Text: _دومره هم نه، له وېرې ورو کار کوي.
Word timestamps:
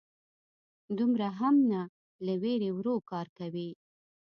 _دومره 0.97 1.27
هم 1.39 1.55
نه، 1.71 1.81
له 2.25 2.33
وېرې 2.41 2.69
ورو 2.77 2.95
کار 3.09 3.27
کوي. 3.37 3.69